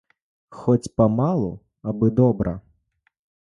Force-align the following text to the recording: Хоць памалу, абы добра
Хоць 0.59 0.91
памалу, 1.03 1.51
абы 1.95 2.13
добра 2.23 2.59